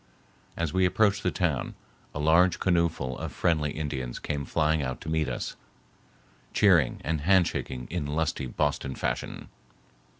[0.57, 1.75] As we approached the town,
[2.15, 5.55] a large canoeful of friendly Indians came flying out to meet us,
[6.55, 9.47] cheering and handshaking in lusty Boston fashion.